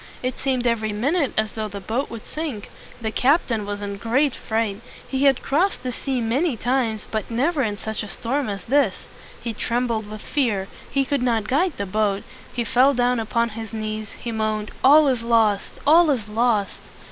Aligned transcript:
It 0.23 0.39
seemed 0.39 0.65
every 0.65 0.91
minute 0.91 1.31
as 1.37 1.53
though 1.53 1.67
the 1.67 1.79
boat 1.79 2.09
would 2.09 2.25
sink. 2.25 2.71
The 3.01 3.11
captain 3.11 3.67
was 3.67 3.83
in 3.83 3.97
great 3.97 4.35
fright. 4.35 4.81
He 5.07 5.25
had 5.25 5.43
crossed 5.43 5.83
the 5.83 5.91
sea 5.91 6.21
many 6.21 6.57
times, 6.57 7.07
but 7.11 7.29
never 7.29 7.61
in 7.61 7.77
such 7.77 8.01
a 8.01 8.07
storm 8.07 8.49
as 8.49 8.63
this. 8.63 8.95
He 9.39 9.53
trembled 9.53 10.09
with 10.09 10.23
fear; 10.23 10.67
he 10.89 11.05
could 11.05 11.21
not 11.21 11.47
guide 11.47 11.73
the 11.77 11.85
boat; 11.85 12.23
he 12.51 12.63
fell 12.63 12.95
down 12.95 13.19
upon 13.19 13.49
his 13.49 13.73
knees; 13.73 14.11
he 14.13 14.31
moaned, 14.31 14.71
"All 14.83 15.07
is 15.07 15.21
lost! 15.21 15.77
all 15.85 16.09
is 16.09 16.27
lost!" 16.27 16.81